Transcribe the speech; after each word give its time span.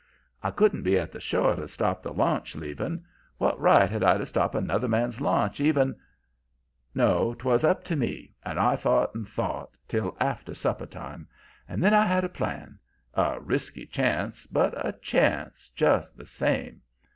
I 0.41 0.49
couldn't 0.49 0.81
be 0.81 0.97
at 0.97 1.11
the 1.11 1.19
shore 1.19 1.55
to 1.55 1.67
stop 1.67 2.01
the 2.01 2.11
launch 2.11 2.55
leaving. 2.55 3.03
What 3.37 3.59
right 3.59 3.87
had 3.87 4.03
I 4.03 4.17
to 4.17 4.25
stop 4.25 4.55
another 4.55 4.87
man's 4.87 5.21
launch, 5.21 5.59
even 5.59 5.95
"No, 6.95 7.35
'twas 7.35 7.63
up 7.63 7.83
to 7.83 7.95
me, 7.95 8.33
and 8.43 8.57
I 8.59 8.75
thought 8.75 9.13
and 9.13 9.29
thought 9.29 9.77
till 9.87 10.17
after 10.19 10.55
supper 10.55 10.87
time. 10.87 11.27
And 11.69 11.83
then 11.83 11.93
I 11.93 12.07
had 12.07 12.23
a 12.23 12.29
plan 12.29 12.79
a 13.13 13.39
risky 13.41 13.85
chance, 13.85 14.47
but 14.47 14.73
a 14.75 14.93
chance, 14.93 15.69
just 15.75 16.17
the 16.17 16.25
same. 16.25 16.81